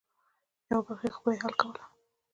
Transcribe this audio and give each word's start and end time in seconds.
یوه 0.69 0.81
برخه 0.87 1.09
خو 1.15 1.19
به 1.23 1.29
یې 1.33 1.39
حل 1.43 1.53
کوله. 1.61 1.83